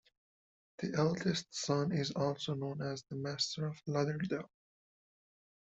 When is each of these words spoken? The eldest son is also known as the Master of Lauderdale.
The 0.79 0.95
eldest 0.97 1.53
son 1.53 1.91
is 1.91 2.09
also 2.13 2.55
known 2.55 2.81
as 2.81 3.03
the 3.03 3.15
Master 3.17 3.67
of 3.67 3.79
Lauderdale. 3.85 4.49